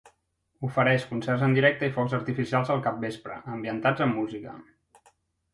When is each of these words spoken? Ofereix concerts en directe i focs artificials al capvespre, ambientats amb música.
Ofereix 0.67 1.03
concerts 1.09 1.43
en 1.49 1.53
directe 1.57 1.89
i 1.91 1.93
focs 1.97 2.15
artificials 2.19 2.71
al 2.77 2.81
capvespre, 2.87 3.39
ambientats 3.59 4.07
amb 4.07 4.19
música. 4.23 4.57